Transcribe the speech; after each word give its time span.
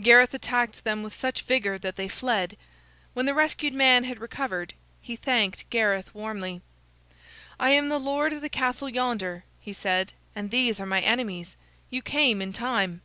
Gareth 0.00 0.34
attacked 0.34 0.82
them 0.82 1.04
with 1.04 1.14
such 1.14 1.42
vigor 1.42 1.78
that 1.78 1.94
they 1.94 2.08
fled. 2.08 2.56
When 3.14 3.24
the 3.24 3.34
rescued 3.34 3.72
man 3.72 4.02
had 4.02 4.18
recovered, 4.18 4.74
he 5.00 5.14
thanked 5.14 5.70
Gareth 5.70 6.12
warmly. 6.12 6.60
"I 7.60 7.70
am 7.70 7.88
the 7.88 8.00
lord 8.00 8.32
of 8.32 8.40
the 8.42 8.48
castle 8.48 8.88
yonder," 8.88 9.44
he 9.60 9.72
said, 9.72 10.12
"and 10.34 10.50
these 10.50 10.80
are 10.80 10.86
my 10.86 11.02
enemies. 11.02 11.54
You 11.88 12.02
came 12.02 12.42
in 12.42 12.52
time." 12.52 13.00